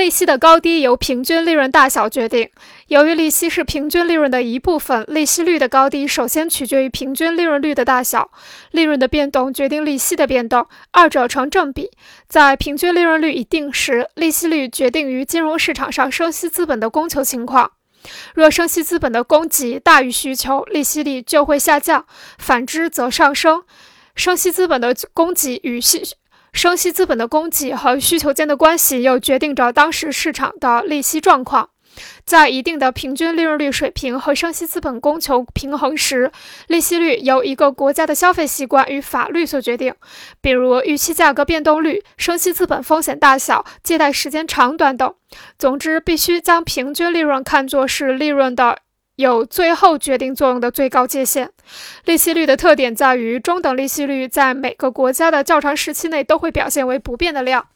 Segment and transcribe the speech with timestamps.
[0.00, 2.48] 利息的高低由平均利润大小决定。
[2.86, 8.30] 由于利息是平均利润的一部分，利息率的高低首先取决于平均利润率的大小。
[8.70, 11.90] 利润的变动决定利息的变动，二者成正比。
[12.26, 17.72] 在平均利润率一定时，利息率决定于金融市场上生息资本的供求情况。
[18.32, 22.04] 若生息资本的供给大于需求，利息率就会下降；
[22.38, 23.64] 反之则上升。
[24.14, 26.02] 生息资本的供给与需
[26.52, 31.70] 生息资本的供给和需求间的关系，又决定着当时市场的利息状况。
[32.24, 36.30] 在一定的平均利润率水平和生息资本供求平衡时，
[36.68, 39.92] 利息率由一个国家的消费习惯与法律所决定，
[40.40, 45.12] 比如预期价格变动率、生息资本风险大小、借贷时间长短等。
[45.58, 48.78] 总之，必须将平均利润看作是利润的
[49.16, 51.50] 有最后决定作用的最高界限。
[52.04, 57.68] 利息率的特点在于，中等利息率在每个国家的较长时期内都会表现为不变的量。